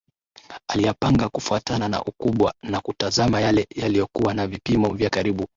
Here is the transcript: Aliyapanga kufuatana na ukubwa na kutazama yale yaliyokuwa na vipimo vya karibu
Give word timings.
Aliyapanga 0.67 1.29
kufuatana 1.29 1.87
na 1.89 2.03
ukubwa 2.03 2.53
na 2.63 2.79
kutazama 2.81 3.41
yale 3.41 3.67
yaliyokuwa 3.75 4.33
na 4.33 4.47
vipimo 4.47 4.93
vya 4.93 5.09
karibu 5.09 5.45